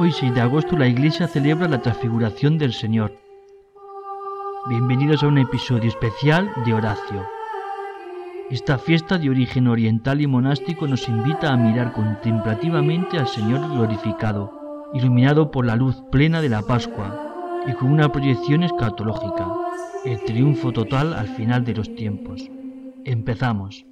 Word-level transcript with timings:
Hoy 0.00 0.12
6 0.12 0.32
de 0.32 0.40
agosto 0.40 0.78
la 0.78 0.86
iglesia 0.86 1.26
celebra 1.26 1.66
la 1.66 1.82
transfiguración 1.82 2.56
del 2.56 2.72
Señor. 2.72 3.18
Bienvenidos 4.68 5.24
a 5.24 5.26
un 5.26 5.38
episodio 5.38 5.88
especial 5.88 6.52
de 6.64 6.72
Horacio. 6.72 7.26
Esta 8.48 8.78
fiesta 8.78 9.18
de 9.18 9.28
origen 9.28 9.66
oriental 9.66 10.20
y 10.20 10.28
monástico 10.28 10.86
nos 10.86 11.08
invita 11.08 11.52
a 11.52 11.56
mirar 11.56 11.92
contemplativamente 11.94 13.18
al 13.18 13.26
Señor 13.26 13.68
glorificado, 13.72 14.52
iluminado 14.94 15.50
por 15.50 15.66
la 15.66 15.74
luz 15.74 15.96
plena 16.12 16.40
de 16.40 16.50
la 16.50 16.62
Pascua 16.62 17.64
y 17.66 17.72
con 17.72 17.90
una 17.90 18.12
proyección 18.12 18.62
escatológica, 18.62 19.48
el 20.04 20.22
triunfo 20.22 20.70
total 20.70 21.12
al 21.12 21.26
final 21.26 21.64
de 21.64 21.74
los 21.74 21.92
tiempos. 21.96 22.48
Empezamos. 23.04 23.87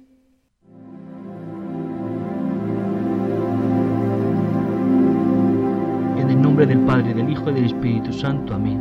Nombre 6.41 6.67
del 6.67 6.79
Padre, 6.81 7.15
del 7.15 7.31
Hijo 7.31 7.49
y 7.49 7.53
del 7.53 7.65
Espíritu 7.65 8.13
Santo. 8.13 8.53
Amén. 8.53 8.79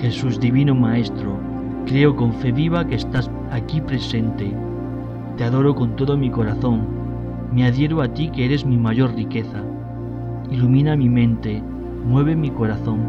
Jesús 0.00 0.40
Divino 0.40 0.74
Maestro, 0.74 1.38
creo 1.84 2.16
con 2.16 2.32
fe 2.32 2.52
viva 2.52 2.86
que 2.86 2.94
estás 2.94 3.30
aquí 3.50 3.82
presente. 3.82 4.50
Te 5.36 5.44
adoro 5.44 5.74
con 5.74 5.94
todo 5.94 6.16
mi 6.16 6.30
corazón. 6.30 6.86
Me 7.52 7.66
adhiero 7.66 8.00
a 8.00 8.08
ti 8.08 8.30
que 8.30 8.46
eres 8.46 8.64
mi 8.64 8.78
mayor 8.78 9.14
riqueza. 9.14 9.62
Ilumina 10.50 10.96
mi 10.96 11.08
mente, 11.10 11.62
mueve 12.06 12.34
mi 12.34 12.50
corazón. 12.50 13.00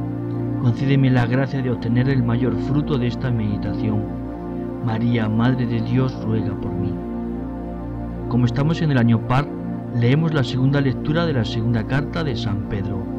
Concédeme 0.61 1.09
la 1.09 1.25
gracia 1.25 1.61
de 1.61 1.71
obtener 1.71 2.09
el 2.09 2.23
mayor 2.23 2.55
fruto 2.67 2.97
de 2.97 3.07
esta 3.07 3.31
meditación. 3.31 4.03
María, 4.85 5.29
Madre 5.29 5.65
de 5.65 5.81
Dios, 5.81 6.13
ruega 6.25 6.53
por 6.59 6.73
mí. 6.73 6.93
Como 8.27 8.45
estamos 8.45 8.81
en 8.81 8.91
el 8.91 8.97
año 8.97 9.25
par, 9.27 9.47
leemos 9.95 10.33
la 10.33 10.43
segunda 10.43 10.81
lectura 10.81 11.25
de 11.25 11.33
la 11.33 11.45
segunda 11.45 11.87
carta 11.87 12.21
de 12.21 12.35
San 12.35 12.67
Pedro 12.69 13.14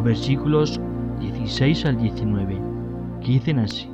los 0.00 0.04
versículos 0.04 0.80
16 1.20 1.84
al 1.84 1.98
19, 1.98 2.58
que 3.20 3.32
dicen 3.32 3.58
así. 3.58 3.86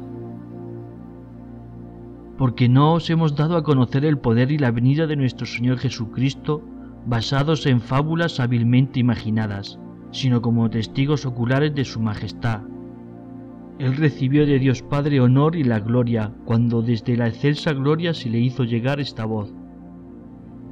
Porque 2.38 2.68
no 2.68 2.94
os 2.94 3.10
hemos 3.10 3.34
dado 3.34 3.56
a 3.56 3.64
conocer 3.64 4.04
el 4.04 4.18
poder 4.18 4.52
y 4.52 4.58
la 4.58 4.70
venida 4.70 5.08
de 5.08 5.16
nuestro 5.16 5.46
Señor 5.46 5.78
Jesucristo 5.78 6.62
basados 7.06 7.66
en 7.66 7.80
fábulas 7.80 8.38
hábilmente 8.38 9.00
imaginadas, 9.00 9.80
sino 10.12 10.42
como 10.42 10.70
testigos 10.70 11.26
oculares 11.26 11.74
de 11.74 11.84
su 11.84 12.00
majestad. 12.00 12.60
Él 13.80 13.96
recibió 13.96 14.46
de 14.46 14.60
Dios 14.60 14.82
Padre 14.82 15.20
honor 15.20 15.56
y 15.56 15.64
la 15.64 15.80
gloria 15.80 16.32
cuando 16.44 16.82
desde 16.82 17.16
la 17.16 17.26
excelsa 17.26 17.72
gloria 17.72 18.14
se 18.14 18.30
le 18.30 18.38
hizo 18.38 18.62
llegar 18.62 19.00
esta 19.00 19.24
voz. 19.24 19.52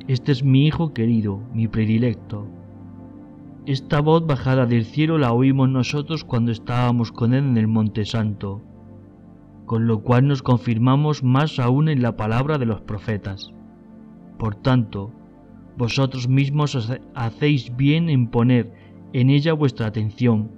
Este 0.07 0.31
es 0.31 0.45
mi 0.45 0.67
Hijo 0.67 0.93
querido, 0.93 1.41
mi 1.53 1.67
predilecto 1.67 2.54
esta 3.67 4.01
voz 4.01 4.27
bajada 4.27 4.67
del 4.67 4.85
cielo 4.85 5.17
la 5.17 5.33
oímos 5.33 5.71
nosotros 5.71 6.25
cuando 6.25 6.53
estábamos 6.53 7.13
con 7.13 7.33
Él 7.33 7.45
en 7.45 7.57
el 7.57 7.67
Monte 7.67 8.05
Santo, 8.05 8.61
con 9.65 9.87
lo 9.87 10.03
cual 10.03 10.29
nos 10.29 10.43
confirmamos 10.43 11.23
más 11.23 11.59
aún 11.59 11.89
en 11.89 12.03
la 12.03 12.17
palabra 12.17 12.59
de 12.59 12.67
los 12.67 12.83
profetas. 12.83 13.53
Por 14.39 14.55
tanto, 14.57 15.13
vosotros 15.79 16.29
mismos 16.29 16.91
hacéis 17.15 17.75
bien 17.75 18.11
en 18.11 18.29
poner 18.29 18.71
en 19.15 19.31
ella 19.31 19.55
vuestra 19.55 19.87
atención, 19.87 20.51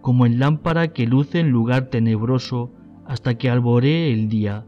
como 0.00 0.24
en 0.24 0.38
lámpara 0.38 0.88
que 0.88 1.06
luce 1.06 1.40
en 1.40 1.50
lugar 1.50 1.90
tenebroso 1.90 2.72
hasta 3.04 3.36
que 3.36 3.50
alboree 3.50 4.12
el 4.12 4.28
día 4.28 4.64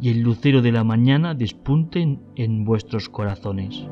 y 0.00 0.10
el 0.10 0.20
lucero 0.20 0.60
de 0.60 0.72
la 0.72 0.84
mañana 0.84 1.34
despunte 1.34 2.18
en 2.34 2.64
vuestros 2.64 3.08
corazones. 3.08 3.86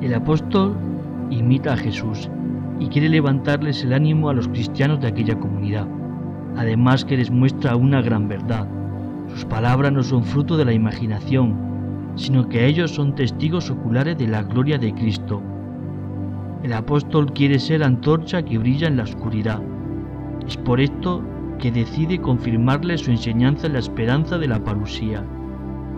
El 0.00 0.14
apóstol 0.14 0.76
imita 1.30 1.72
a 1.72 1.76
Jesús 1.76 2.28
y 2.78 2.88
quiere 2.88 3.08
levantarles 3.08 3.82
el 3.84 3.92
ánimo 3.92 4.28
a 4.28 4.34
los 4.34 4.48
cristianos 4.48 5.00
de 5.00 5.08
aquella 5.08 5.38
comunidad. 5.38 5.86
Además 6.56 7.04
que 7.04 7.16
les 7.16 7.30
muestra 7.30 7.76
una 7.76 8.02
gran 8.02 8.28
verdad. 8.28 8.68
Sus 9.28 9.44
palabras 9.44 9.92
no 9.92 10.02
son 10.02 10.24
fruto 10.24 10.56
de 10.56 10.64
la 10.64 10.72
imaginación, 10.72 11.56
sino 12.16 12.48
que 12.48 12.66
ellos 12.66 12.90
son 12.92 13.14
testigos 13.14 13.70
oculares 13.70 14.18
de 14.18 14.28
la 14.28 14.42
gloria 14.42 14.78
de 14.78 14.92
Cristo. 14.94 15.42
El 16.62 16.72
apóstol 16.72 17.32
quiere 17.32 17.58
ser 17.58 17.82
antorcha 17.82 18.42
que 18.42 18.58
brilla 18.58 18.88
en 18.88 18.96
la 18.96 19.02
oscuridad. 19.04 19.60
Es 20.46 20.56
por 20.56 20.80
esto 20.80 21.22
que 21.58 21.70
decide 21.70 22.20
confirmarles 22.20 23.02
su 23.02 23.10
enseñanza 23.10 23.66
en 23.66 23.74
la 23.74 23.78
esperanza 23.78 24.38
de 24.38 24.48
la 24.48 24.62
parusía, 24.62 25.24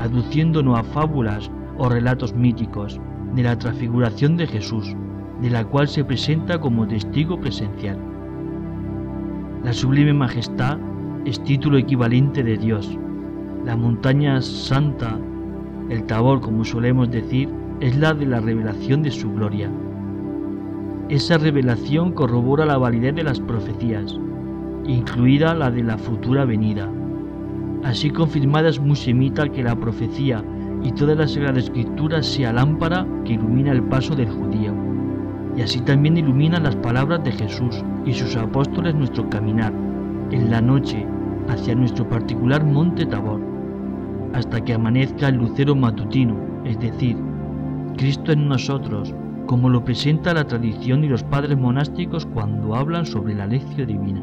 aduciéndonos 0.00 0.78
a 0.78 0.84
fábulas 0.84 1.50
o 1.78 1.88
relatos 1.88 2.34
míticos, 2.34 3.00
de 3.36 3.42
la 3.42 3.58
transfiguración 3.58 4.38
de 4.38 4.46
Jesús, 4.46 4.96
de 5.42 5.50
la 5.50 5.64
cual 5.64 5.86
se 5.86 6.02
presenta 6.02 6.58
como 6.58 6.88
testigo 6.88 7.38
presencial. 7.38 7.98
La 9.62 9.74
sublime 9.74 10.14
majestad 10.14 10.78
es 11.26 11.42
título 11.42 11.76
equivalente 11.76 12.42
de 12.42 12.56
Dios. 12.56 12.98
La 13.66 13.76
montaña 13.76 14.40
santa, 14.40 15.18
el 15.90 16.04
tabor 16.04 16.40
como 16.40 16.64
solemos 16.64 17.10
decir, 17.10 17.50
es 17.80 17.96
la 17.98 18.14
de 18.14 18.24
la 18.24 18.40
revelación 18.40 19.02
de 19.02 19.10
su 19.10 19.30
gloria. 19.30 19.70
Esa 21.10 21.36
revelación 21.36 22.12
corrobora 22.12 22.64
la 22.64 22.78
validez 22.78 23.14
de 23.14 23.24
las 23.24 23.38
profecías, 23.38 24.18
incluida 24.86 25.52
la 25.52 25.70
de 25.70 25.82
la 25.82 25.98
futura 25.98 26.46
venida. 26.46 26.88
Así 27.84 28.10
confirmada 28.10 28.70
es 28.70 28.80
muy 28.80 28.96
semita 28.96 29.48
que 29.50 29.62
la 29.62 29.76
profecía 29.76 30.42
y 30.82 30.92
toda 30.92 31.14
la 31.14 31.26
Sagrada 31.26 31.58
Escritura 31.58 32.22
sea 32.22 32.52
lámpara 32.52 33.06
que 33.24 33.34
ilumina 33.34 33.72
el 33.72 33.82
paso 33.84 34.14
del 34.14 34.30
judío. 34.30 34.72
Y 35.56 35.62
así 35.62 35.80
también 35.80 36.16
ilumina 36.16 36.60
las 36.60 36.76
palabras 36.76 37.24
de 37.24 37.32
Jesús 37.32 37.82
y 38.04 38.12
sus 38.12 38.36
apóstoles 38.36 38.94
nuestro 38.94 39.28
caminar, 39.30 39.72
en 40.30 40.50
la 40.50 40.60
noche, 40.60 41.06
hacia 41.48 41.74
nuestro 41.74 42.08
particular 42.08 42.64
monte 42.64 43.06
Tabor, 43.06 43.40
hasta 44.34 44.62
que 44.62 44.74
amanezca 44.74 45.28
el 45.28 45.36
lucero 45.36 45.74
matutino, 45.74 46.36
es 46.64 46.78
decir, 46.78 47.16
Cristo 47.96 48.32
en 48.32 48.48
nosotros, 48.48 49.14
como 49.46 49.70
lo 49.70 49.84
presenta 49.84 50.34
la 50.34 50.46
tradición 50.46 51.04
y 51.04 51.08
los 51.08 51.22
padres 51.22 51.56
monásticos 51.56 52.26
cuando 52.26 52.74
hablan 52.74 53.06
sobre 53.06 53.34
la 53.34 53.46
lección 53.46 53.86
divina. 53.86 54.22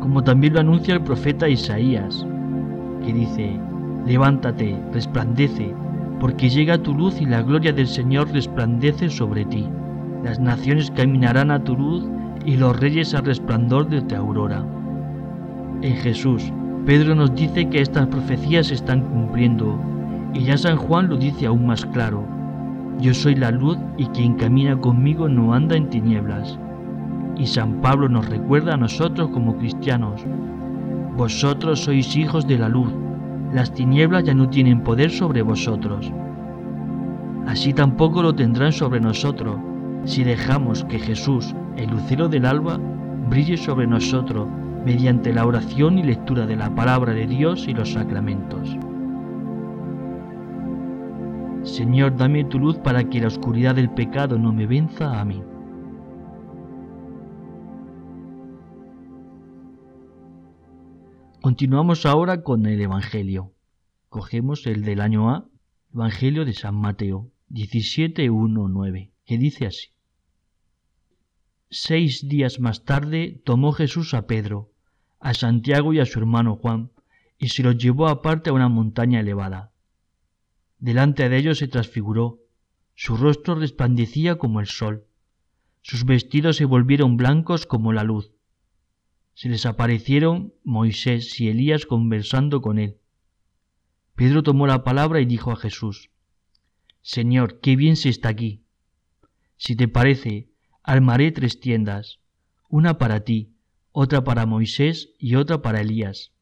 Como 0.00 0.22
también 0.22 0.54
lo 0.54 0.60
anuncia 0.60 0.94
el 0.94 1.02
profeta 1.02 1.48
Isaías, 1.48 2.26
que 3.04 3.12
dice, 3.12 3.58
levántate, 4.06 4.78
resplandece, 4.92 5.74
porque 6.20 6.48
llega 6.48 6.78
tu 6.78 6.94
luz 6.94 7.20
y 7.20 7.26
la 7.26 7.42
gloria 7.42 7.72
del 7.72 7.86
Señor 7.86 8.30
resplandece 8.32 9.10
sobre 9.10 9.44
ti. 9.44 9.66
Las 10.22 10.40
naciones 10.40 10.90
caminarán 10.90 11.50
a 11.50 11.62
tu 11.62 11.76
luz 11.76 12.08
y 12.46 12.56
los 12.56 12.78
reyes 12.78 13.14
al 13.14 13.24
resplandor 13.24 13.88
de 13.88 14.00
tu 14.02 14.14
aurora. 14.14 14.64
En 15.82 15.96
Jesús, 15.96 16.52
Pedro 16.86 17.14
nos 17.14 17.34
dice 17.34 17.68
que 17.68 17.80
estas 17.80 18.06
profecías 18.08 18.68
se 18.68 18.74
están 18.74 19.02
cumpliendo, 19.02 19.78
y 20.32 20.44
ya 20.44 20.56
San 20.56 20.76
Juan 20.76 21.08
lo 21.08 21.16
dice 21.16 21.46
aún 21.46 21.66
más 21.66 21.84
claro. 21.86 22.24
Yo 23.00 23.12
soy 23.12 23.34
la 23.34 23.50
luz 23.50 23.78
y 23.96 24.06
quien 24.06 24.34
camina 24.34 24.76
conmigo 24.78 25.28
no 25.28 25.52
anda 25.52 25.76
en 25.76 25.90
tinieblas. 25.90 26.58
Y 27.36 27.46
San 27.46 27.80
Pablo 27.80 28.08
nos 28.08 28.28
recuerda 28.28 28.74
a 28.74 28.76
nosotros 28.76 29.30
como 29.30 29.56
cristianos, 29.56 30.24
vosotros 31.16 31.80
sois 31.84 32.16
hijos 32.16 32.46
de 32.46 32.58
la 32.58 32.68
luz, 32.68 32.92
las 33.52 33.72
tinieblas 33.72 34.24
ya 34.24 34.34
no 34.34 34.48
tienen 34.48 34.82
poder 34.82 35.10
sobre 35.10 35.42
vosotros. 35.42 36.10
Así 37.46 37.72
tampoco 37.72 38.22
lo 38.22 38.34
tendrán 38.34 38.72
sobre 38.72 39.00
nosotros, 39.00 39.56
si 40.04 40.24
dejamos 40.24 40.84
que 40.84 40.98
Jesús, 40.98 41.54
el 41.76 41.90
lucero 41.90 42.28
del 42.28 42.46
alba, 42.46 42.80
brille 43.28 43.56
sobre 43.56 43.86
nosotros 43.86 44.48
mediante 44.84 45.32
la 45.32 45.46
oración 45.46 45.98
y 45.98 46.02
lectura 46.02 46.46
de 46.46 46.56
la 46.56 46.74
palabra 46.74 47.12
de 47.12 47.26
Dios 47.26 47.68
y 47.68 47.74
los 47.74 47.92
sacramentos. 47.92 48.76
Señor, 51.62 52.16
dame 52.16 52.44
tu 52.44 52.58
luz 52.58 52.76
para 52.76 53.04
que 53.04 53.20
la 53.20 53.28
oscuridad 53.28 53.76
del 53.76 53.88
pecado 53.88 54.38
no 54.38 54.52
me 54.52 54.66
venza 54.66 55.18
a 55.18 55.24
mí. 55.24 55.42
Continuamos 61.44 62.06
ahora 62.06 62.42
con 62.42 62.64
el 62.64 62.80
Evangelio. 62.80 63.52
Cogemos 64.08 64.66
el 64.66 64.82
del 64.82 65.02
año 65.02 65.28
A, 65.28 65.46
Evangelio 65.92 66.46
de 66.46 66.54
San 66.54 66.74
Mateo 66.74 67.32
17.1.9, 67.50 69.10
que 69.26 69.36
dice 69.36 69.66
así. 69.66 69.88
Seis 71.68 72.30
días 72.30 72.60
más 72.60 72.86
tarde 72.86 73.42
tomó 73.44 73.72
Jesús 73.72 74.14
a 74.14 74.26
Pedro, 74.26 74.72
a 75.20 75.34
Santiago 75.34 75.92
y 75.92 76.00
a 76.00 76.06
su 76.06 76.18
hermano 76.18 76.56
Juan, 76.56 76.92
y 77.36 77.48
se 77.48 77.62
los 77.62 77.76
llevó 77.76 78.08
aparte 78.08 78.48
a 78.48 78.54
una 78.54 78.70
montaña 78.70 79.20
elevada. 79.20 79.70
Delante 80.78 81.28
de 81.28 81.36
ellos 81.36 81.58
se 81.58 81.68
transfiguró, 81.68 82.38
su 82.94 83.18
rostro 83.18 83.54
resplandecía 83.54 84.38
como 84.38 84.60
el 84.60 84.66
sol, 84.66 85.04
sus 85.82 86.06
vestidos 86.06 86.56
se 86.56 86.64
volvieron 86.64 87.18
blancos 87.18 87.66
como 87.66 87.92
la 87.92 88.02
luz 88.02 88.33
se 89.34 89.48
les 89.48 89.66
aparecieron 89.66 90.54
Moisés 90.62 91.40
y 91.40 91.48
Elías 91.48 91.86
conversando 91.86 92.60
con 92.60 92.78
él. 92.78 92.98
Pedro 94.14 94.42
tomó 94.42 94.66
la 94.66 94.84
palabra 94.84 95.20
y 95.20 95.26
dijo 95.26 95.50
a 95.50 95.56
Jesús, 95.56 96.10
Señor, 97.02 97.60
qué 97.60 97.76
bien 97.76 97.96
se 97.96 98.08
está 98.08 98.28
aquí. 98.28 98.62
Si 99.56 99.76
te 99.76 99.88
parece, 99.88 100.48
armaré 100.82 101.32
tres 101.32 101.60
tiendas, 101.60 102.20
una 102.68 102.96
para 102.96 103.24
ti, 103.24 103.54
otra 103.90 104.24
para 104.24 104.46
Moisés 104.46 105.10
y 105.18 105.34
otra 105.34 105.62
para 105.62 105.80
Elías. 105.80 106.32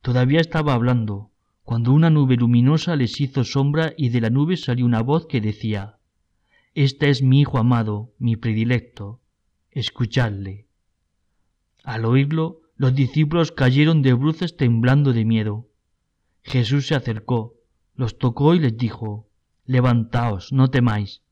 Todavía 0.00 0.40
estaba 0.40 0.74
hablando, 0.74 1.30
cuando 1.62 1.92
una 1.92 2.10
nube 2.10 2.36
luminosa 2.36 2.96
les 2.96 3.20
hizo 3.20 3.44
sombra 3.44 3.94
y 3.96 4.08
de 4.08 4.20
la 4.20 4.30
nube 4.30 4.56
salió 4.56 4.84
una 4.84 5.02
voz 5.02 5.26
que 5.26 5.40
decía, 5.40 5.98
Este 6.74 7.10
es 7.10 7.22
mi 7.22 7.40
Hijo 7.40 7.58
amado, 7.58 8.12
mi 8.18 8.36
predilecto, 8.36 9.20
escuchadle. 9.70 10.66
Al 11.82 12.04
oírlo, 12.04 12.60
los 12.76 12.94
discípulos 12.94 13.52
cayeron 13.52 14.02
de 14.02 14.12
bruces 14.12 14.56
temblando 14.56 15.12
de 15.12 15.24
miedo. 15.24 15.68
Jesús 16.42 16.86
se 16.86 16.94
acercó, 16.94 17.54
los 17.94 18.18
tocó 18.18 18.54
y 18.54 18.60
les 18.60 18.76
dijo, 18.76 19.28
Levantaos, 19.64 20.52
no 20.52 20.70
temáis. 20.70 21.22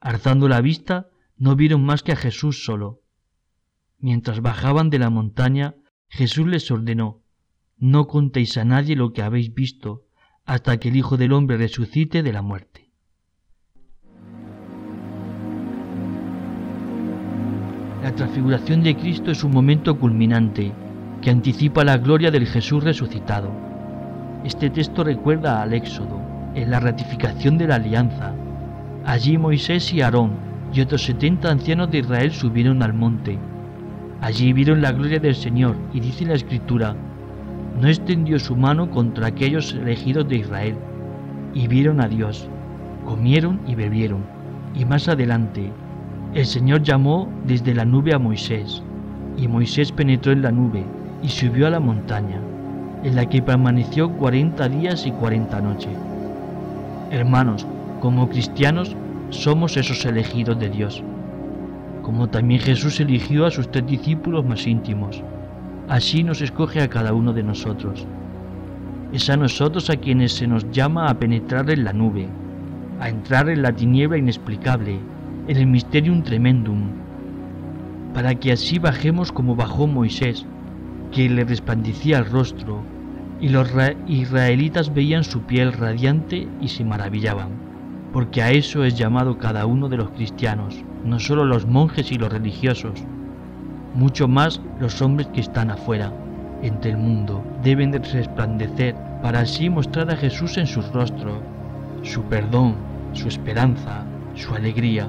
Alzando 0.00 0.48
la 0.48 0.60
vista, 0.60 1.08
no 1.36 1.56
vieron 1.56 1.84
más 1.84 2.02
que 2.02 2.12
a 2.12 2.16
Jesús 2.16 2.64
solo. 2.64 3.02
Mientras 3.98 4.40
bajaban 4.40 4.90
de 4.90 4.98
la 4.98 5.10
montaña, 5.10 5.74
Jesús 6.08 6.46
les 6.46 6.70
ordenó, 6.70 7.22
No 7.76 8.06
contéis 8.06 8.56
a 8.56 8.64
nadie 8.64 8.96
lo 8.96 9.12
que 9.12 9.22
habéis 9.22 9.54
visto, 9.54 10.06
hasta 10.44 10.78
que 10.78 10.88
el 10.88 10.96
Hijo 10.96 11.16
del 11.16 11.32
Hombre 11.32 11.56
resucite 11.56 12.22
de 12.22 12.32
la 12.32 12.42
muerte. 12.42 12.87
La 18.02 18.14
transfiguración 18.14 18.84
de 18.84 18.96
Cristo 18.96 19.32
es 19.32 19.42
un 19.42 19.50
momento 19.50 19.98
culminante 19.98 20.72
que 21.20 21.30
anticipa 21.30 21.82
la 21.82 21.96
gloria 21.96 22.30
del 22.30 22.46
Jesús 22.46 22.84
resucitado. 22.84 23.50
Este 24.44 24.70
texto 24.70 25.02
recuerda 25.02 25.62
al 25.62 25.74
Éxodo, 25.74 26.20
en 26.54 26.70
la 26.70 26.78
ratificación 26.78 27.58
de 27.58 27.66
la 27.66 27.74
alianza. 27.74 28.32
Allí 29.04 29.36
Moisés 29.36 29.92
y 29.92 30.00
Aarón 30.00 30.30
y 30.72 30.80
otros 30.80 31.02
setenta 31.02 31.50
ancianos 31.50 31.90
de 31.90 31.98
Israel 31.98 32.30
subieron 32.30 32.84
al 32.84 32.94
monte. 32.94 33.36
Allí 34.20 34.52
vieron 34.52 34.80
la 34.80 34.92
gloria 34.92 35.18
del 35.18 35.34
Señor 35.34 35.74
y 35.92 35.98
dice 35.98 36.24
la 36.24 36.34
Escritura, 36.34 36.94
no 37.80 37.88
extendió 37.88 38.38
su 38.38 38.54
mano 38.54 38.90
contra 38.90 39.26
aquellos 39.26 39.74
elegidos 39.74 40.28
de 40.28 40.36
Israel, 40.36 40.76
y 41.52 41.66
vieron 41.66 42.00
a 42.00 42.06
Dios, 42.06 42.48
comieron 43.04 43.60
y 43.66 43.74
bebieron. 43.74 44.24
Y 44.76 44.84
más 44.84 45.08
adelante, 45.08 45.72
el 46.34 46.44
Señor 46.44 46.82
llamó 46.82 47.28
desde 47.46 47.74
la 47.74 47.84
nube 47.84 48.14
a 48.14 48.18
Moisés, 48.18 48.82
y 49.36 49.48
Moisés 49.48 49.92
penetró 49.92 50.32
en 50.32 50.42
la 50.42 50.52
nube 50.52 50.84
y 51.22 51.28
subió 51.28 51.66
a 51.66 51.70
la 51.70 51.80
montaña, 51.80 52.38
en 53.02 53.16
la 53.16 53.26
que 53.26 53.40
permaneció 53.40 54.10
cuarenta 54.10 54.68
días 54.68 55.06
y 55.06 55.12
cuarenta 55.12 55.60
noches. 55.60 55.96
Hermanos, 57.10 57.66
como 58.00 58.28
cristianos 58.28 58.94
somos 59.30 59.76
esos 59.76 60.04
elegidos 60.04 60.58
de 60.58 60.68
Dios, 60.68 61.02
como 62.02 62.28
también 62.28 62.60
Jesús 62.60 63.00
eligió 63.00 63.46
a 63.46 63.50
sus 63.50 63.70
tres 63.70 63.86
discípulos 63.86 64.44
más 64.44 64.66
íntimos. 64.66 65.22
Así 65.88 66.22
nos 66.22 66.42
escoge 66.42 66.82
a 66.82 66.88
cada 66.88 67.14
uno 67.14 67.32
de 67.32 67.42
nosotros. 67.42 68.06
Es 69.12 69.30
a 69.30 69.36
nosotros 69.38 69.88
a 69.88 69.96
quienes 69.96 70.32
se 70.32 70.46
nos 70.46 70.70
llama 70.70 71.08
a 71.08 71.14
penetrar 71.14 71.70
en 71.70 71.84
la 71.84 71.94
nube, 71.94 72.26
a 73.00 73.08
entrar 73.08 73.48
en 73.48 73.62
la 73.62 73.72
tiniebla 73.72 74.18
inexplicable, 74.18 74.98
en 75.48 75.56
el 75.56 75.66
mysterium 75.66 76.22
tremendum, 76.22 76.90
para 78.12 78.34
que 78.34 78.52
así 78.52 78.78
bajemos 78.78 79.32
como 79.32 79.56
bajó 79.56 79.86
Moisés, 79.86 80.46
que 81.10 81.28
le 81.28 81.44
resplandecía 81.44 82.18
el 82.18 82.26
rostro, 82.26 82.82
y 83.40 83.48
los 83.48 83.70
israelitas 84.06 84.92
veían 84.92 85.24
su 85.24 85.42
piel 85.42 85.72
radiante 85.72 86.46
y 86.60 86.68
se 86.68 86.84
maravillaban, 86.84 87.48
porque 88.12 88.42
a 88.42 88.50
eso 88.50 88.84
es 88.84 88.96
llamado 88.98 89.38
cada 89.38 89.64
uno 89.64 89.88
de 89.88 89.96
los 89.96 90.10
cristianos, 90.10 90.84
no 91.04 91.18
solo 91.18 91.44
los 91.44 91.66
monjes 91.66 92.12
y 92.12 92.16
los 92.16 92.32
religiosos, 92.32 93.02
mucho 93.94 94.28
más 94.28 94.60
los 94.80 95.00
hombres 95.00 95.28
que 95.28 95.40
están 95.40 95.70
afuera, 95.70 96.12
entre 96.62 96.90
el 96.90 96.98
mundo, 96.98 97.42
deben 97.62 97.90
de 97.90 98.00
resplandecer 98.00 98.94
para 99.22 99.40
así 99.40 99.70
mostrar 99.70 100.10
a 100.10 100.16
Jesús 100.16 100.58
en 100.58 100.66
su 100.66 100.82
rostro, 100.82 101.40
su 102.02 102.22
perdón, 102.24 102.74
su 103.12 103.28
esperanza, 103.28 104.04
su 104.34 104.54
alegría. 104.54 105.08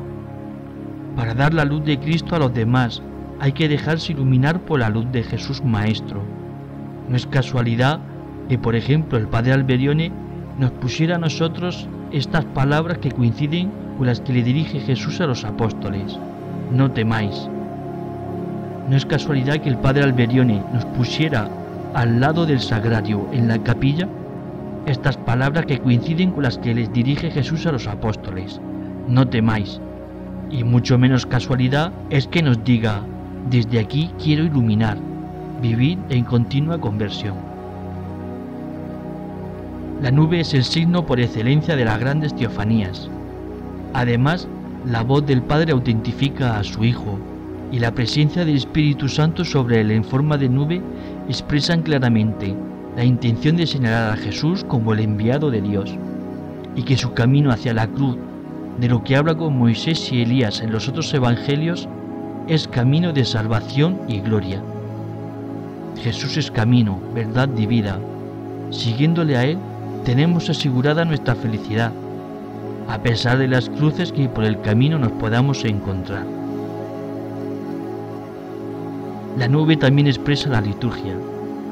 Para 1.19 1.33
dar 1.33 1.53
la 1.53 1.65
luz 1.65 1.83
de 1.83 1.99
Cristo 1.99 2.33
a 2.33 2.39
los 2.39 2.53
demás 2.53 3.01
hay 3.41 3.51
que 3.51 3.67
dejarse 3.67 4.13
iluminar 4.13 4.61
por 4.61 4.79
la 4.79 4.89
luz 4.89 5.05
de 5.11 5.21
Jesús 5.21 5.61
Maestro. 5.61 6.23
No 7.09 7.17
es 7.17 7.27
casualidad 7.27 7.99
que, 8.47 8.57
por 8.57 8.73
ejemplo, 8.73 9.17
el 9.17 9.27
Padre 9.27 9.51
Alberione 9.51 10.13
nos 10.57 10.71
pusiera 10.71 11.17
a 11.17 11.19
nosotros 11.19 11.89
estas 12.13 12.45
palabras 12.45 12.99
que 12.99 13.11
coinciden 13.11 13.69
con 13.97 14.07
las 14.07 14.21
que 14.21 14.31
le 14.31 14.43
dirige 14.43 14.79
Jesús 14.79 15.19
a 15.19 15.27
los 15.27 15.43
apóstoles. 15.43 16.17
No 16.71 16.89
temáis. 16.91 17.49
No 18.89 18.95
es 18.95 19.05
casualidad 19.05 19.57
que 19.57 19.67
el 19.67 19.77
Padre 19.77 20.03
Alberione 20.03 20.63
nos 20.71 20.85
pusiera 20.85 21.49
al 21.95 22.21
lado 22.21 22.45
del 22.45 22.61
sagrario, 22.61 23.27
en 23.33 23.49
la 23.49 23.61
capilla, 23.61 24.07
estas 24.85 25.17
palabras 25.17 25.65
que 25.65 25.79
coinciden 25.79 26.31
con 26.31 26.43
las 26.43 26.57
que 26.57 26.73
les 26.73 26.93
dirige 26.93 27.29
Jesús 27.29 27.65
a 27.65 27.73
los 27.73 27.87
apóstoles. 27.87 28.61
No 29.09 29.27
temáis. 29.27 29.81
Y 30.49 30.63
mucho 30.63 30.97
menos 30.97 31.25
casualidad 31.25 31.91
es 32.09 32.27
que 32.27 32.41
nos 32.41 32.63
diga, 32.63 33.01
desde 33.49 33.79
aquí 33.79 34.11
quiero 34.21 34.43
iluminar, 34.43 34.97
vivir 35.61 35.97
en 36.09 36.23
continua 36.23 36.79
conversión. 36.79 37.35
La 40.01 40.11
nube 40.11 40.39
es 40.39 40.53
el 40.53 40.63
signo 40.63 41.05
por 41.05 41.19
excelencia 41.19 41.75
de 41.75 41.85
las 41.85 41.99
grandes 41.99 42.33
teofanías. 42.35 43.09
Además, 43.93 44.47
la 44.85 45.03
voz 45.03 45.25
del 45.25 45.41
Padre 45.41 45.73
autentifica 45.73 46.57
a 46.57 46.63
su 46.63 46.83
Hijo, 46.83 47.19
y 47.71 47.79
la 47.79 47.91
presencia 47.91 48.45
del 48.45 48.55
Espíritu 48.55 49.07
Santo 49.07 49.45
sobre 49.45 49.81
él 49.81 49.91
en 49.91 50.03
forma 50.03 50.37
de 50.37 50.49
nube 50.49 50.81
expresan 51.27 51.83
claramente 51.83 52.55
la 52.95 53.03
intención 53.03 53.57
de 53.57 53.67
señalar 53.67 54.13
a 54.13 54.17
Jesús 54.17 54.63
como 54.63 54.93
el 54.93 55.01
enviado 55.01 55.51
de 55.51 55.61
Dios, 55.61 55.93
y 56.75 56.83
que 56.83 56.97
su 56.97 57.13
camino 57.13 57.51
hacia 57.51 57.73
la 57.73 57.87
cruz, 57.87 58.17
de 58.79 58.87
lo 58.87 59.03
que 59.03 59.15
habla 59.17 59.35
con 59.35 59.57
Moisés 59.57 60.11
y 60.11 60.21
Elías 60.21 60.61
en 60.61 60.71
los 60.71 60.87
otros 60.87 61.13
evangelios, 61.13 61.89
es 62.47 62.67
camino 62.67 63.11
de 63.11 63.25
salvación 63.25 63.99
y 64.07 64.21
gloria. 64.21 64.61
Jesús 66.01 66.37
es 66.37 66.49
camino, 66.49 66.97
verdad 67.13 67.49
y 67.57 67.65
vida. 67.65 67.99
Siguiéndole 68.69 69.35
a 69.35 69.43
Él, 69.43 69.57
tenemos 70.05 70.49
asegurada 70.49 71.03
nuestra 71.03 71.35
felicidad, 71.35 71.91
a 72.87 72.99
pesar 72.99 73.37
de 73.37 73.49
las 73.49 73.69
cruces 73.69 74.13
que 74.13 74.29
por 74.29 74.45
el 74.45 74.61
camino 74.61 74.97
nos 74.97 75.11
podamos 75.13 75.65
encontrar. 75.65 76.23
La 79.37 79.47
nube 79.47 79.75
también 79.75 80.07
expresa 80.07 80.49
la 80.49 80.61
liturgia. 80.61 81.15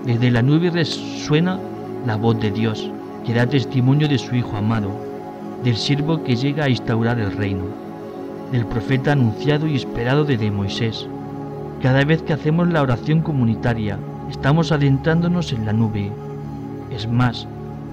Desde 0.05 0.29
la 0.29 0.41
nube 0.41 0.70
resuena 0.70 1.58
la 2.05 2.17
voz 2.17 2.39
de 2.39 2.51
Dios, 2.51 2.91
que 3.25 3.34
da 3.34 3.48
testimonio 3.48 4.08
de 4.08 4.17
su 4.17 4.36
Hijo 4.36 4.58
amado, 4.58 5.07
del 5.64 5.76
siervo 5.76 6.24
que 6.24 6.36
llega 6.36 6.66
a 6.66 6.70
instaurar 6.70 7.20
el 7.20 7.32
reino 7.32 7.88
del 8.52 8.66
profeta 8.66 9.12
anunciado 9.12 9.68
y 9.68 9.76
esperado 9.76 10.24
desde 10.24 10.52
Moisés. 10.52 11.08
Cada 11.82 12.04
vez 12.06 12.22
que 12.22 12.34
hacemos 12.34 12.68
la 12.70 12.82
oración 12.82 13.22
comunitaria, 13.22 14.00
estamos 14.30 14.72
adentrándonos 14.72 15.52
en 15.54 15.66
la 15.66 15.74
nube. 15.74 16.12
Es 16.92 17.08
más, 17.08 17.48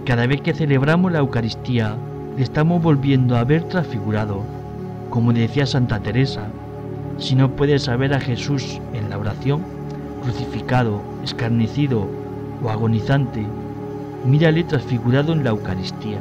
cada 0.04 0.26
vez 0.26 0.40
que 0.42 0.54
celebramos 0.54 1.12
la 1.12 1.18
Eucaristía, 1.18 1.96
le 2.36 2.42
estamos 2.42 2.82
volviendo 2.82 3.36
a 3.36 3.44
ver 3.44 3.64
transfigurado. 3.64 4.42
Como 5.10 5.32
decía 5.32 5.66
Santa 5.66 6.00
Teresa, 6.00 6.46
si 7.18 7.34
no 7.34 7.50
puedes 7.50 7.84
saber 7.84 8.14
a 8.14 8.20
Jesús 8.20 8.80
en 8.92 9.10
la 9.10 9.18
oración, 9.18 9.62
crucificado, 10.22 11.00
escarnecido 11.22 12.08
o 12.62 12.70
agonizante, 12.70 13.44
mírale 14.24 14.64
transfigurado 14.64 15.32
en 15.32 15.44
la 15.44 15.50
Eucaristía. 15.50 16.18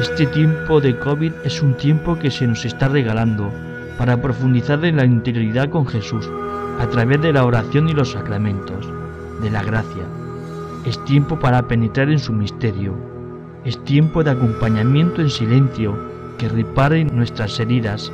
Este 0.00 0.26
tiempo 0.26 0.78
de 0.78 0.98
COVID 0.98 1.32
es 1.44 1.62
un 1.62 1.74
tiempo 1.74 2.18
que 2.18 2.30
se 2.30 2.46
nos 2.46 2.66
está 2.66 2.86
regalando 2.86 3.50
para 3.96 4.20
profundizar 4.20 4.84
en 4.84 4.96
la 4.96 5.06
interioridad 5.06 5.70
con 5.70 5.86
Jesús 5.86 6.28
a 6.78 6.86
través 6.88 7.22
de 7.22 7.32
la 7.32 7.46
oración 7.46 7.88
y 7.88 7.94
los 7.94 8.10
sacramentos, 8.10 8.86
de 9.40 9.50
la 9.50 9.62
gracia. 9.62 10.04
Es 10.84 11.02
tiempo 11.06 11.40
para 11.40 11.66
penetrar 11.66 12.10
en 12.10 12.18
su 12.18 12.34
misterio. 12.34 12.94
Es 13.64 13.82
tiempo 13.84 14.22
de 14.22 14.32
acompañamiento 14.32 15.22
en 15.22 15.30
silencio 15.30 15.96
que 16.36 16.50
repare 16.50 17.06
nuestras 17.06 17.58
heridas 17.58 18.12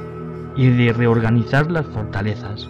y 0.55 0.69
de 0.69 0.93
reorganizar 0.93 1.69
las 1.69 1.87
fortalezas, 1.87 2.69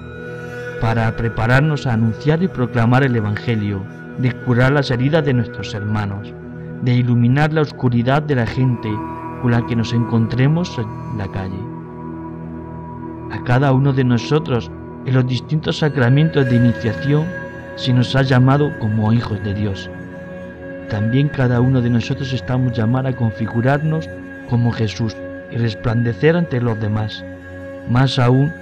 para 0.81 1.15
prepararnos 1.19 1.87
a 1.87 1.93
anunciar 1.93 2.43
y 2.43 2.49
proclamar 2.49 3.03
el 3.05 3.15
Evangelio, 3.15 3.83
de 4.17 4.33
curar 4.33 4.73
las 4.73 4.91
heridas 4.91 5.23
de 5.23 5.35
nuestros 5.35 5.75
hermanos 5.75 6.33
de 6.83 6.95
iluminar 6.95 7.53
la 7.53 7.63
oscuridad 7.63 8.23
de 8.23 8.35
la 8.35 8.47
gente 8.47 8.91
con 9.41 9.53
la 9.53 9.65
que 9.67 9.77
nos 9.77 9.93
encontremos 9.93 10.77
en 10.79 11.19
la 11.19 11.29
calle. 11.29 11.59
A 13.31 13.43
cada 13.45 13.73
uno 13.73 13.93
de 13.93 14.05
nosotros, 14.05 14.71
en 15.07 15.15
los 15.15 15.27
distintos 15.27 15.79
sacramentos 15.79 16.49
de 16.49 16.57
iniciación, 16.57 17.25
se 17.77 17.93
nos 17.93 18.15
ha 18.15 18.23
llamado 18.23 18.71
como 18.79 19.13
hijos 19.13 19.43
de 19.43 19.55
Dios. 19.55 19.91
también 20.91 21.31
cada 21.31 21.59
uno 21.63 21.81
de 21.81 21.89
nosotros 21.89 22.35
estamos 22.35 22.73
llamados 22.73 23.15
a 23.15 23.17
configurarnos 23.17 24.11
como 24.51 24.71
Jesús 24.73 25.17
y 25.51 25.57
resplandecer 25.57 26.37
ante 26.37 26.61
los 26.61 26.79
demás, 26.79 27.25
más 27.89 28.19
aún 28.19 28.53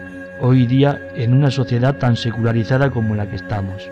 hoy 0.41 0.65
día 0.67 1.01
en 1.17 1.35
una 1.35 1.51
sociedad 1.51 1.97
tan 1.97 2.15
secularizada 2.15 2.91
como 2.91 3.17
la 3.17 3.29
que 3.29 3.35
estamos. 3.35 3.91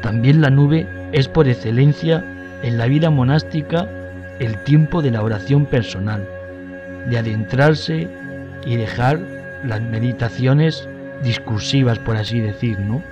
También 0.00 0.40
la 0.40 0.48
nube 0.48 0.86
es 1.12 1.28
por 1.28 1.46
excelencia 1.46 2.24
en 2.62 2.78
la 2.78 2.86
vida 2.86 3.10
monástica 3.10 3.88
el 4.38 4.56
tiempo 4.58 5.02
de 5.02 5.10
la 5.10 5.22
oración 5.22 5.66
personal, 5.66 6.26
de 7.08 7.18
adentrarse 7.18 8.08
y 8.64 8.76
dejar 8.76 9.20
las 9.64 9.80
meditaciones 9.80 10.88
discursivas, 11.22 11.98
por 11.98 12.16
así 12.16 12.40
decir, 12.40 12.78
¿no? 12.80 13.02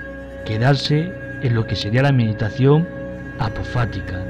Quedarse 0.44 1.12
en 1.42 1.54
lo 1.54 1.66
que 1.66 1.76
sería 1.76 2.02
la 2.02 2.12
meditación 2.12 2.86
apofática, 3.38 4.20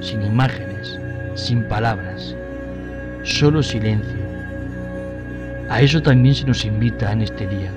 sin 0.00 0.22
imágenes, 0.22 0.98
sin 1.34 1.64
palabras, 1.64 2.34
solo 3.22 3.62
silencio. 3.62 4.20
A 5.68 5.82
eso 5.82 6.02
también 6.02 6.34
se 6.34 6.46
nos 6.46 6.64
invita 6.64 7.12
en 7.12 7.22
este 7.22 7.46
día. 7.46 7.70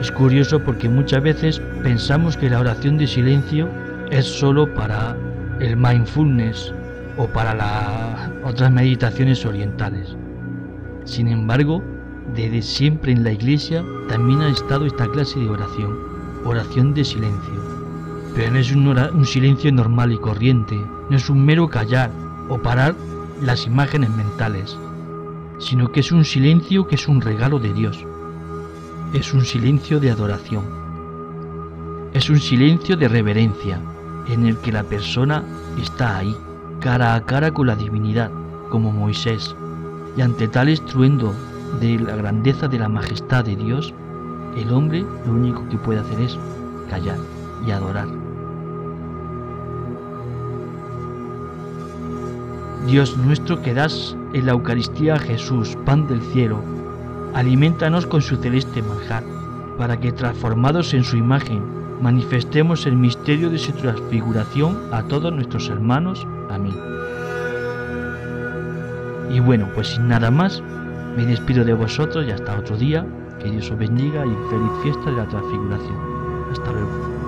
Es 0.00 0.10
curioso 0.10 0.62
porque 0.64 0.88
muchas 0.88 1.22
veces 1.22 1.60
pensamos 1.82 2.36
que 2.36 2.50
la 2.50 2.60
oración 2.60 2.96
de 2.98 3.06
silencio 3.06 3.68
es 4.10 4.26
solo 4.26 4.72
para 4.74 5.16
el 5.60 5.76
mindfulness 5.76 6.74
o 7.16 7.26
para 7.26 7.54
las 7.54 8.30
otras 8.44 8.72
meditaciones 8.72 9.44
orientales. 9.46 10.16
Sin 11.04 11.28
embargo, 11.28 11.82
desde 12.34 12.62
siempre 12.62 13.12
en 13.12 13.24
la 13.24 13.32
iglesia 13.32 13.84
también 14.08 14.40
ha 14.40 14.48
estado 14.48 14.86
esta 14.86 15.06
clase 15.08 15.38
de 15.38 15.48
oración, 15.48 15.98
oración 16.44 16.94
de 16.94 17.04
silencio. 17.04 17.54
Pero 18.34 18.52
no 18.52 18.58
es 18.58 18.72
un, 18.72 18.88
un 18.88 19.26
silencio 19.26 19.72
normal 19.72 20.12
y 20.12 20.18
corriente, 20.18 20.80
no 21.08 21.16
es 21.16 21.28
un 21.28 21.44
mero 21.44 21.68
callar 21.68 22.10
o 22.48 22.58
parar 22.58 22.94
las 23.42 23.66
imágenes 23.66 24.10
mentales, 24.10 24.76
sino 25.58 25.92
que 25.92 26.00
es 26.00 26.10
un 26.10 26.24
silencio 26.24 26.86
que 26.86 26.94
es 26.96 27.06
un 27.06 27.20
regalo 27.20 27.58
de 27.58 27.72
Dios. 27.72 28.04
Es 29.12 29.34
un 29.34 29.44
silencio 29.44 30.00
de 30.00 30.10
adoración. 30.10 30.64
Es 32.12 32.30
un 32.30 32.40
silencio 32.40 32.96
de 32.96 33.08
reverencia, 33.08 33.80
en 34.30 34.46
el 34.46 34.56
que 34.58 34.72
la 34.72 34.84
persona 34.84 35.42
está 35.80 36.18
ahí, 36.18 36.36
cara 36.80 37.14
a 37.14 37.24
cara 37.24 37.50
con 37.50 37.66
la 37.66 37.76
divinidad, 37.76 38.30
como 38.70 38.92
Moisés, 38.92 39.54
y 40.16 40.20
ante 40.20 40.48
tal 40.48 40.68
estruendo 40.68 41.34
de 41.80 41.98
la 41.98 42.16
grandeza 42.16 42.68
de 42.68 42.78
la 42.78 42.88
majestad 42.88 43.44
de 43.44 43.56
Dios, 43.56 43.92
el 44.56 44.72
hombre 44.72 45.04
lo 45.26 45.32
único 45.32 45.68
que 45.68 45.78
puede 45.78 46.00
hacer 46.00 46.20
es 46.20 46.38
callar 46.88 47.18
y 47.66 47.70
adorar. 47.70 48.08
Dios 52.86 53.16
nuestro 53.18 53.60
que 53.62 53.74
das 53.74 54.16
en 54.32 54.46
la 54.46 54.52
Eucaristía 54.52 55.14
a 55.14 55.18
Jesús, 55.18 55.76
pan 55.84 56.06
del 56.08 56.20
cielo, 56.32 56.60
alimentanos 57.34 58.06
con 58.06 58.22
su 58.22 58.36
celeste 58.36 58.82
manjar, 58.82 59.22
para 59.76 59.98
que 59.98 60.12
transformados 60.12 60.92
en 60.94 61.04
su 61.04 61.16
imagen, 61.16 61.79
manifestemos 62.00 62.86
el 62.86 62.96
misterio 62.96 63.50
de 63.50 63.58
su 63.58 63.72
transfiguración 63.72 64.78
a 64.92 65.02
todos 65.04 65.32
nuestros 65.32 65.68
hermanos. 65.68 66.26
Amén. 66.48 66.74
Y 69.30 69.40
bueno, 69.40 69.68
pues 69.74 69.88
sin 69.88 70.08
nada 70.08 70.30
más, 70.30 70.62
me 71.16 71.24
despido 71.24 71.64
de 71.64 71.74
vosotros 71.74 72.26
y 72.26 72.30
hasta 72.30 72.58
otro 72.58 72.76
día. 72.76 73.06
Que 73.38 73.50
Dios 73.50 73.70
os 73.70 73.78
bendiga 73.78 74.26
y 74.26 74.50
feliz 74.50 74.70
fiesta 74.82 75.10
de 75.10 75.16
la 75.16 75.26
transfiguración. 75.26 75.96
Hasta 76.52 76.72
luego. 76.72 77.19